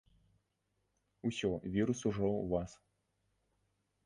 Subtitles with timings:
[1.29, 2.71] Усё, вірус ужо ў вас.